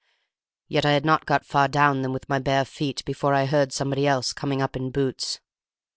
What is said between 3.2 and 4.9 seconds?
I heard somebody else coming up in